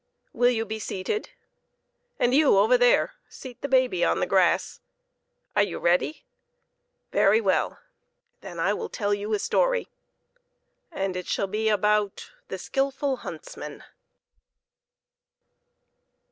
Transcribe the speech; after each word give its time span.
Will 0.33 0.49
you 0.49 0.65
be 0.65 0.79
seated? 0.79 1.29
And 2.17 2.33
you, 2.33 2.57
over 2.57 2.75
there, 2.75 3.13
seat 3.29 3.61
the 3.61 3.67
baby 3.67 4.03
on 4.03 4.19
the 4.19 4.25
grass! 4.25 4.81
Are 5.55 5.61
you 5.61 5.77
ready? 5.77 6.23
Very 7.11 7.39
well; 7.39 7.77
then 8.39 8.59
I 8.59 8.73
will 8.73 8.89
tell 8.89 9.13
you 9.13 9.31
a 9.35 9.37
story, 9.37 9.89
and 10.91 11.15
it 11.15 11.27
shall 11.27 11.45
be 11.45 11.69
about 11.69 12.31
"The 12.47 12.57
Skillful 12.57 13.17
Huntsman." 13.17 13.83